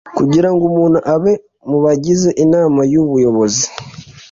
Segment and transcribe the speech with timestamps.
[0.17, 1.33] Kugira Ngo Umuntu Abe
[1.69, 3.65] Mu Bagize Inama Y Ubuyobozi